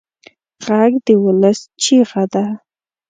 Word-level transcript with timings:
غږ 0.65 0.91
د 1.05 1.07
ولس 1.23 1.59
چیغه 1.81 2.23
ده 2.33 2.45